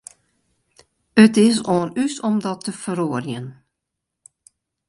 [1.25, 3.47] It is oan ús om dat te feroarjen.